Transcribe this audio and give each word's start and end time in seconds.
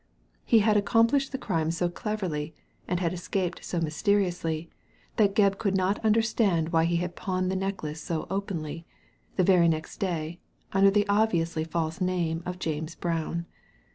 He 0.43 0.61
had 0.61 0.77
accomplished 0.77 1.31
the 1.31 1.37
crime 1.37 1.69
so 1.69 1.87
cleverly, 1.87 2.55
and 2.87 2.99
had 2.99 3.13
escaped 3.13 3.63
so 3.63 3.79
mysteriously, 3.79 4.67
that 5.17 5.35
Gebb 5.35 5.59
could 5.59 5.77
not 5.77 6.03
understand 6.03 6.69
why 6.69 6.85
he 6.85 6.95
had 6.95 7.15
pawned 7.15 7.51
the 7.51 7.55
necklace 7.55 8.01
so 8.01 8.25
openly, 8.27 8.83
the 9.35 9.43
very 9.43 9.67
next 9.67 9.97
day, 9.97 10.39
under 10.73 10.89
the 10.89 11.05
obviously 11.07 11.63
false 11.63 12.01
name 12.01 12.41
of 12.47 12.57
James 12.57 12.95
Brown. 12.95 13.45